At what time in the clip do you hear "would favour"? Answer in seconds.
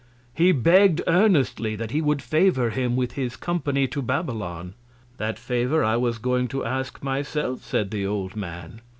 2.01-2.71